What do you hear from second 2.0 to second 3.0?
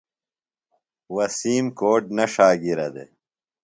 نہ ݜا گِرہ